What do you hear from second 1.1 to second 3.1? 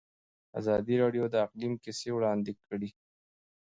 د اقلیم کیسې وړاندې کړي.